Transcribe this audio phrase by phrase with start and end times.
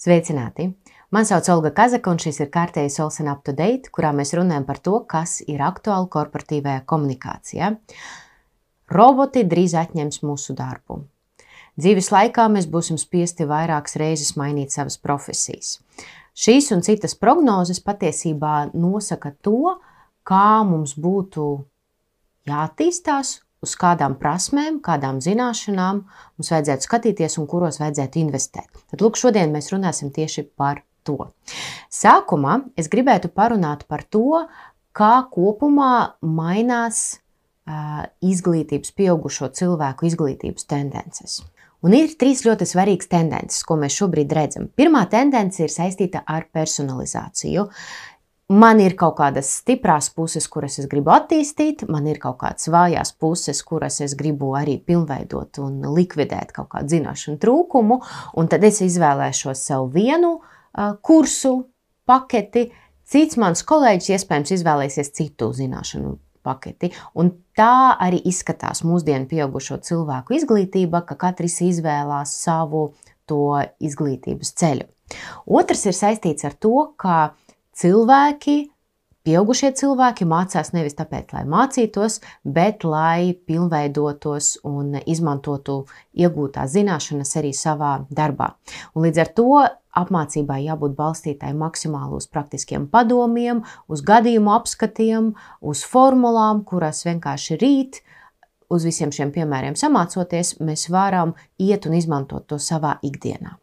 [0.00, 0.64] Sveicināti!
[1.12, 4.64] Mani sauc Olga Kazaka, un šis ir kārtējs Olsen Up to Date, kurā mēs runājam
[4.64, 7.68] par to, kas ir aktuāli korporatīvajā komunikācijā.
[8.96, 11.02] Roboti drīz atņems mūsu darbu.
[11.76, 15.74] Dzīves laikā mēs būsim spiesti vairākas reizes mainīt savas profesijas.
[16.32, 19.76] Šīs un citas prognozes patiesībā nosaka to,
[20.24, 21.50] kā mums būtu
[22.48, 28.68] jāattīstās uz kādām prasmēm, kādām zināšanām mums vajadzētu skatīties un kuros vajadzētu investēt.
[28.90, 31.30] Tad, lūk, šodien mēs runāsim tieši par to.
[31.92, 34.44] Sākumā es gribētu parunāt par to,
[34.96, 37.20] kā kopumā mainās
[37.70, 41.40] uh, izglītības, pieaugušo cilvēku izglītības tendences.
[41.80, 44.66] Un ir trīs ļoti svarīgas tendences, ko mēs šobrīd redzam.
[44.76, 47.64] Pirmā tendence ir saistīta ar personalizāciju.
[48.50, 53.12] Man ir kaut kādas stiprās puses, kuras es gribu attīstīt, man ir kaut kādas vājās
[53.14, 58.00] puses, kuras es gribu arī pilnveidot un likvidēt kaut kādu zināšanu trūkumu,
[58.34, 61.52] un tad es izvēlēšos sev vienu uh, kursu,
[62.10, 62.64] paketi,
[63.06, 66.90] cits mans kolēģis iespējams izvēlēsies citu zināšanu paketi.
[67.22, 72.88] Un tā arī izskatās mūsdienu pieaugušo cilvēku izglītība, ka katrs izvēlās savu
[73.30, 74.88] to izglītības ceļu.
[75.46, 77.20] Otrs ir saistīts ar to, ka
[77.76, 78.70] cilvēki,
[79.26, 85.82] pieaugušie cilvēki mācās nevis tāpēc, lai mācītos, bet lai pilnveidotos un izmantotu
[86.16, 88.54] iegūtās zināšanas arī savā darbā.
[88.94, 89.48] Un līdz ar to
[90.00, 98.02] apmācībai jābūt balstītai maksimāli uz praktiskiem padomiem, uz gadījumu apskatiem, uz formulām, kuras vienkārši rīt
[98.70, 103.56] uz visiem šiem piemēriem samācoties, mēs varam iet un izmantot to savā ikdienā.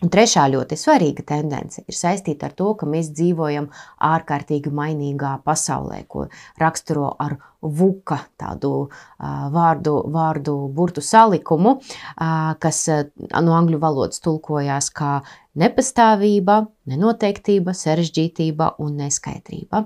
[0.00, 3.66] Un trešā ļoti svarīga tendence ir saistīta ar to, ka mēs dzīvojam
[4.08, 6.24] ārkārtīgi mainīgā pasaulē, ko
[6.60, 8.94] raksturo ar vuka tādu uh,
[9.52, 13.02] vārdu, vārdu burtu salikumu, uh, kas uh,
[13.44, 15.18] no angļu valodas tulkojās kā
[15.60, 19.84] nepastāvība, nenoteiktība, sarežģītība un neskaidrība.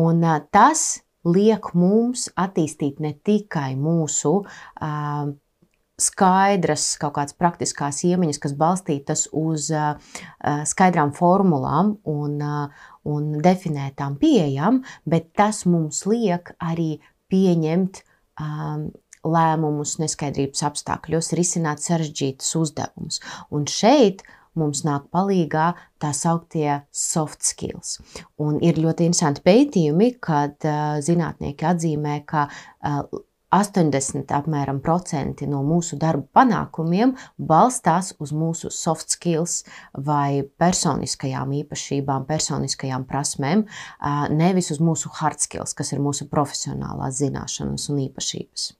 [0.00, 0.24] Un
[0.56, 5.28] tas liek mums attīstīt ne tikai mūsu uh,
[6.00, 9.68] skaidras kaut kādas praktiskās iemaņas, kas balstītas uz
[10.72, 12.40] skaidrām formulām un,
[13.04, 16.94] un definētām pieejām, bet tas mums liek arī
[17.30, 18.02] pieņemt
[18.40, 18.90] um,
[19.20, 23.20] lēmumus neskaidrības apstākļos, risināt sarežģītus uzdevumus.
[23.52, 24.24] Un šeit
[24.58, 25.66] mums nāk palīdzīgā
[26.02, 27.98] tā sauktie soft skills.
[28.42, 33.02] Un ir ļoti interesanti pētījumi, kad uh, zinātnieki atzīmē, ka uh,
[33.50, 42.26] 80 apmēram procenti no mūsu darba panākumiem balstās uz mūsu soft skills vai personiskajām īpašībām,
[42.30, 43.64] personiskajām prasmēm,
[44.30, 48.70] nevis uz mūsu hard skills, kas ir mūsu profesionālās zināšanas un īpašības.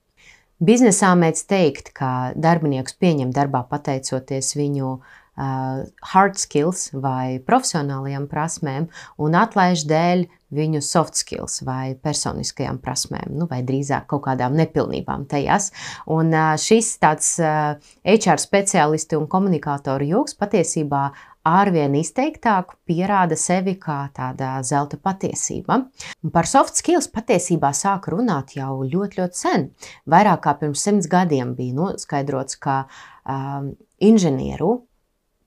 [0.61, 4.99] Biznesā mēdz teikt, ka darbinieks pieņem darbā pateicoties viņu
[5.41, 8.91] hard skills vai profesionālajām prasmēm
[9.23, 15.29] un atlaiž dēļ viņu soft skills vai personiskajām prasmēm, nu, vai drīzāk kaut kādām nepilnībām
[15.31, 15.71] tajās.
[16.11, 21.05] Un šis tāds HR speciālisti un komunikātoru joks patiesībā
[21.47, 25.79] ārvien izteiktāk pierāda sevi kā tāda zelta patiesība.
[26.25, 29.71] Un par soft skills patiesībā sāka runāt jau ļoti, ļoti sen.
[30.11, 32.83] Vairāk kā pirms simts gadiem bija noskaidrots, ka
[33.25, 34.81] um, inženieru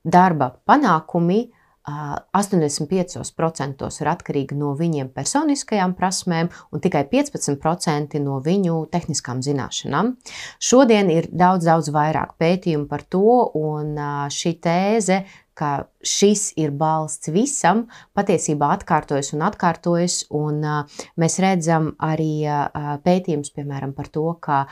[0.03, 1.47] darba panākumi
[1.83, 10.13] 85% ir atkarīgi no viņiem personiskajām prasmēm un tikai 15% no viņu tehniskām zināšanām.
[10.63, 13.99] Šodien ir daudz, daudz vairāk pētījumu par to, un
[14.31, 20.63] šī tēze, ka šis ir balsts visam, patiesībā atkārtojas un atkārtojas, un
[21.19, 22.47] mēs redzam arī
[23.03, 24.63] pētījumus, piemēram, par to, ka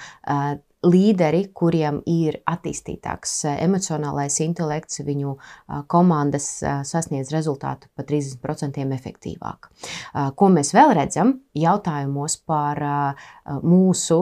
[0.86, 8.82] līderi, kuriem ir attīstītāks eh, emocionālais intelekts, viņu eh, komandas eh, sasniedz rezultātu pa 30%
[8.92, 9.70] efektīvāk.
[10.36, 12.80] Ko mēs vēl redzam jautājumos par
[13.64, 14.18] mūsu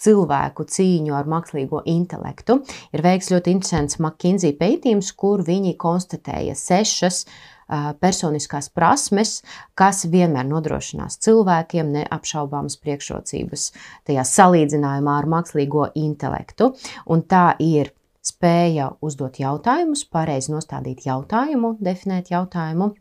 [0.00, 2.60] cilvēku cīņu ar mākslīgo intelektu?
[2.94, 7.55] Ir veikts ļoti interesants McKinsey pētījums, kur viņi konstatēja sešas uh,
[8.00, 9.40] personiskās prasmes,
[9.74, 13.70] kas vienmēr nodrošinās cilvēkiem neapšaubāmas priekšrocības
[14.06, 16.72] tajā salīdzinājumā ar mākslīgo intelektu.
[17.10, 17.92] Un tā ir
[18.26, 22.92] spēja uzdot jautājumus, pareizi nostādīt jautājumu, definēt jautājumu,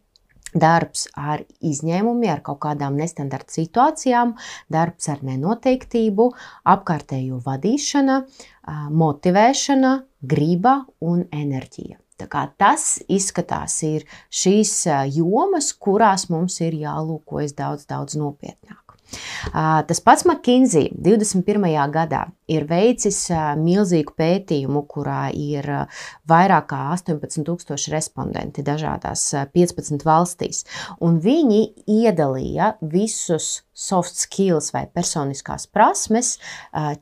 [0.55, 4.35] darbs ar izņēmumiem, ar kaut kādām nestandarta situācijām,
[4.71, 6.29] darbs ar nenoteiktību,
[6.75, 8.21] apkārtējo vadīšana,
[9.03, 9.93] motivēšana,
[10.25, 11.99] griba un enerģija.
[12.15, 14.85] Tas izskatās ir šīs
[15.15, 18.85] jomas, kurās mums ir jālūkojas daudz, daudz nopietnāk.
[19.87, 21.67] Tas pats McKinsey 21.
[21.93, 23.19] gadā ir veicis
[23.59, 25.67] milzīgu pētījumu, kurā ir
[26.29, 30.63] vairāk kā 18,000 respondenti dažādās 15 valstīs.
[31.05, 31.61] Un viņi
[31.99, 36.37] iedalīja visus soft skills vai personiskās prasmes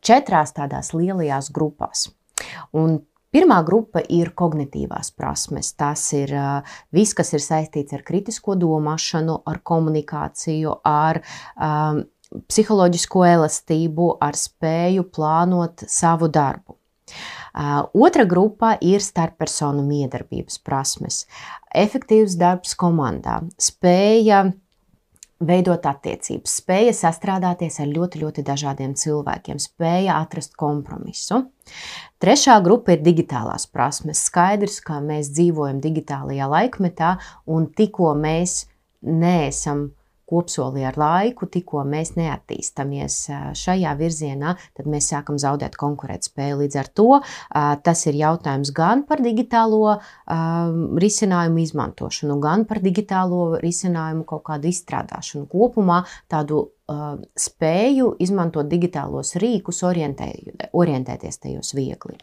[0.04, 2.10] četrās tādās lielajās grupās.
[2.76, 3.00] Un
[3.34, 5.72] Pirmā grupa ir kognitīvās prasmes.
[5.78, 11.24] Tas ir uh, viss, kas ir saistīts ar kritisko domāšanu, ar komunikāciju, ar
[11.58, 12.04] um,
[12.50, 16.78] psiholoģisko elastību, ar spēju plānot savu darbu.
[17.54, 21.24] Uh, otra grupa ir starppersonu miedarbības prasmes.
[21.74, 24.48] Efektīvs darbs komandā, spēja
[25.44, 31.44] veidot attiecības, spēja sastrādāties ar ļoti, ļoti dažādiem cilvēkiem, spēja atrast kompromisu.
[32.24, 34.22] Trešā grupa ir digitālās prasmes.
[34.30, 37.18] Skaidrs, ka mēs dzīvojam digitālajā laikmetā,
[37.50, 38.64] un tikko mēs
[39.04, 39.90] neesam
[40.34, 43.20] kopsolī ar laiku, tikko mēs neattīstamies
[43.62, 46.60] šajā virzienā, tad mēs sākam zaudēt konkurētspēju.
[46.64, 47.08] Līdz ar to
[47.86, 50.00] tas ir jautājums gan par digitālo
[51.06, 55.46] risinājumu izmantošanu, gan par digitālo risinājumu kaut kādu izstrādāšanu.
[55.54, 56.02] Kopumā
[56.32, 56.66] tādu
[57.40, 60.34] spēju izmantot digitālos rīkus, orientē,
[60.74, 62.18] orientēties tajos viegli.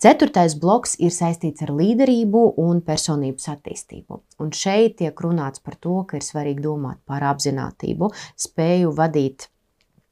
[0.00, 4.22] Ceturtais bloks ir saistīts ar līderību un personības attīstību.
[4.40, 8.08] Un šeit tiek runāts par to, ka ir svarīgi domāt par apziņotību,
[8.48, 9.50] spēju vadīt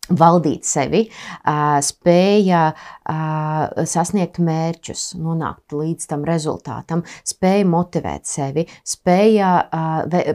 [0.09, 1.03] valdīt sevi,
[1.85, 2.63] spēja
[3.89, 9.51] sasniegt mērķus, nonākt līdz tam rezultātam, spēja motivēt sevi, spēja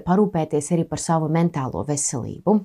[0.06, 2.58] parūpēties arī par savu mentālo veselību.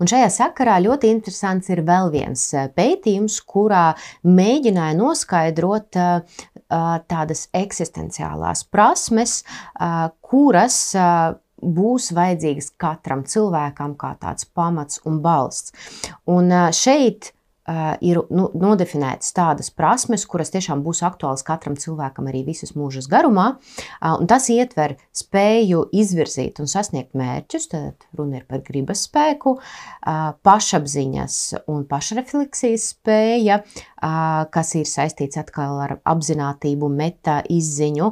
[0.00, 3.92] Un šajā sakarā ļoti interesants ir vēl viens eh, pētījums, kurā
[4.26, 9.42] mēģināja noskaidrot eh, eh, tādas eksistenciālās prasmes,
[10.24, 10.78] kuras
[11.64, 15.72] būs vajadzīgas katram cilvēkam kā tāds pamats un balsts.
[16.28, 17.32] Un šeit
[18.04, 23.54] ir nu, nodefinētas tādas prasmes, kuras tiešām būs aktuālas katram cilvēkam arī visas mūžas garumā.
[24.00, 30.34] Uh, tas ietver spēju izvirzīt un sasniegt mērķus, tad runa ir par gribas spēku, uh,
[30.44, 31.38] pašapziņas
[31.72, 33.60] un pašrefleksijas spēja,
[34.52, 38.10] kas ir saistīts atkal ar apziņotību, meta izziņu,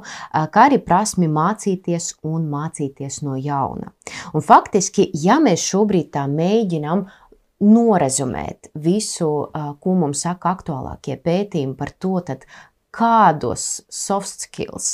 [0.55, 3.93] kā arī prasmi mācīties un mācīties no jauna.
[4.33, 7.05] Un faktiski, ja mēs šobrīd tā mēģinām
[7.63, 12.47] norezumēt visu, ko mums saka aktuālākie pētījumi par to, tad,
[12.93, 14.89] kādos soft skills,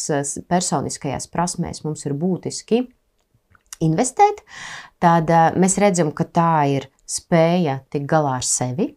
[0.46, 2.84] personiskajās prasmēs mums ir būtiski
[3.82, 4.44] investēt,
[5.02, 8.92] tad mēs redzam, ka tā ir spēja tikt galā ar sevi,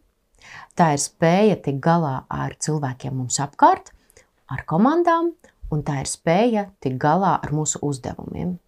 [0.77, 3.89] tā ir spēja tikt galā ar cilvēkiem mums apkārt,
[4.51, 5.33] ar komandām,
[5.71, 8.59] un tā ir spēja tikt galā ar mūsu uzdevumiem.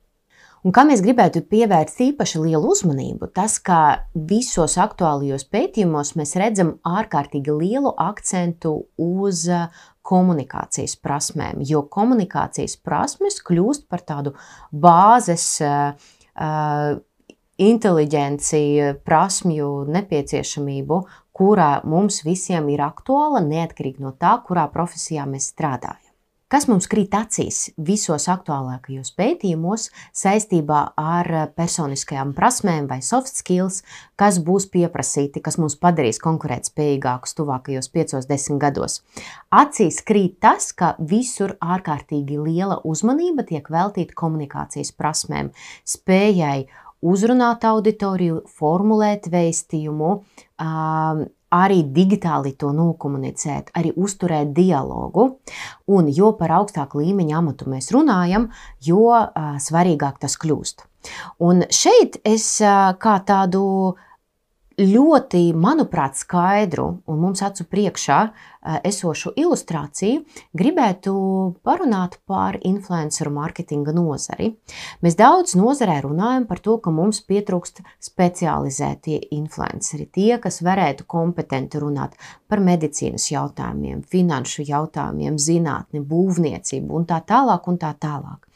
[0.63, 6.77] Un kā mēs gribētu pievērst īpaši lielu uzmanību, tas, ka visos aktuālajos pētījumos mēs redzam
[6.87, 9.65] ārkārtīgi lielu akcentu uz uh,
[10.07, 14.31] komunikācijas prasmēm, jo komunikācijas prasmes kļūst par tādu
[14.71, 15.99] bāzes uh,
[16.39, 16.95] uh,
[17.59, 18.63] inteliģenci,
[19.03, 21.01] prasmju nepieciešamību,
[21.35, 26.12] kurā mums visiem ir aktuāla, neatkarīgi no tā, kurā profesijā mēs strādājam.
[26.53, 33.79] Kas mums krīt acīs visos aktuālākajos pētījumos saistībā ar personiskajām prasmēm vai soft skills,
[34.21, 38.99] kas būs pieprasīti, kas mums padarīs konkurētspējīgākus tuvākajos 5-10 gados?
[39.49, 45.49] Acīs krīt tas, ka visur ārkārtīgi liela uzmanība tiek veltīta komunikācijas prasmēm,
[45.89, 46.67] spējai
[47.01, 50.19] uzrunāt auditoriju, formulēt vēstījumu,
[51.53, 55.27] arī digitāli to nokomunicēt, arī uzturēt dialogu.
[55.93, 58.49] Un jo par augstāku līmeņa amatu mēs runājam,
[58.81, 59.11] jo
[59.61, 60.87] svarīgāk tas kļūst.
[61.43, 62.47] Un šeit es
[63.03, 63.63] kā tādu
[64.79, 70.23] ļoti, manuprāt, skaidru un mums acu priekšā eh, esošu ilustrāciju,
[70.57, 71.13] gribētu
[71.65, 74.53] parunāt par influenceru mārketinga nozari.
[75.05, 81.81] Mēs daudz nozarē runājam par to, ka mums pietrūkst specializētie influenceri, tie, kas varētu kompetenti
[81.81, 82.17] runāt
[82.49, 88.49] par medicīnas jautājumiem, finanšu jautājumiem, zinātni, būvniecību un tā tālāk un tā tālāk.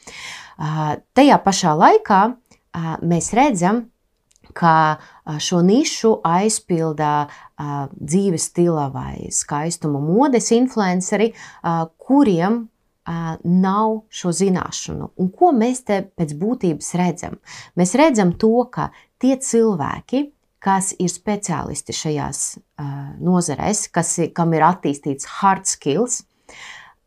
[0.58, 3.86] Eh, tajā pašā laikā eh, mēs redzam,
[4.58, 4.98] ka
[5.44, 7.28] šo nišu aizpildā
[7.94, 11.30] dzīves stila vai skaistuma modes influenceri,
[12.02, 12.64] kuriem
[13.08, 15.12] nav šo zināšanu.
[15.22, 17.38] Un ko mēs te pēc būtības redzam?
[17.80, 18.90] Mēs redzam to, ka
[19.22, 20.26] tie cilvēki,
[20.60, 22.42] kas ir speciālisti šajās
[23.24, 26.26] nozarēs, kas, kam ir attīstīts hard skills,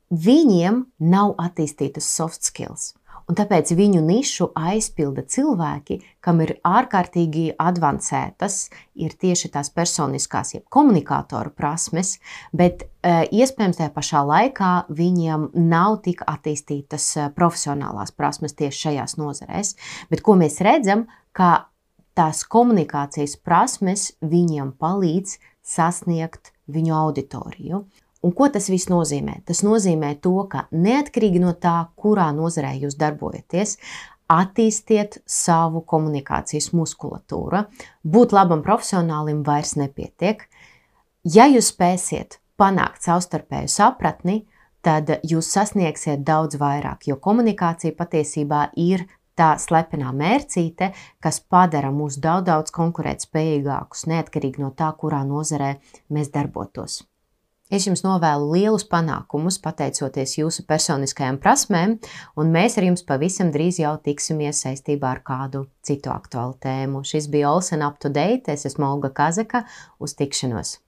[0.08, 2.94] viņiem nav attīstītas soft skills.
[3.30, 8.56] Un tāpēc viņu nišu aizpilda cilvēki, kam ir ārkārtīgi avansētas,
[8.98, 12.16] ir tieši tās personiskās, jeb komunikātoru prasmes,
[12.50, 19.14] bet e, iespējams tajā pašā laikā viņiem nav tik attīstītas e, profesionālās prasmes tieši šajās
[19.22, 19.76] nozarēs.
[20.10, 21.70] Bet ko mēs redzam, ka
[22.18, 27.84] tās komunikācijas prasmes viņiem palīdz sasniegt viņu auditoriju.
[28.20, 29.40] Un ko tas viss nozīmē?
[29.48, 33.78] Tas nozīmē to, ka neatkarīgi no tā, kurā nozarē jūs darbojaties,
[34.30, 37.64] attīstiet savu komunikācijas muskulatūru.
[38.04, 40.44] Būt labam profesionālim vairs nepietiek.
[41.24, 44.42] Ja jūs spēsiet panākt savstarpēju sapratni,
[44.84, 50.90] tad jūs sasniegsiet daudz vairāk, jo komunikācija patiesībā ir tā slepenā mērcīte,
[51.24, 55.78] kas padara mūs daudz, daudz konkurētspējīgākus, neatkarīgi no tā, kurā nozarē
[56.12, 57.00] mēs darbotos.
[57.70, 61.96] Es jums novēlu lielus panākumus, pateicoties jūsu personiskajām prasmēm,
[62.34, 67.06] un mēs ar jums pavisam drīz jau tiksimies saistībā ar kādu citu aktuālu tēmu.
[67.06, 69.68] Šis bija Olsen Up to Date, es esmu Olga Kazaka,
[70.02, 70.80] uz tikšanos!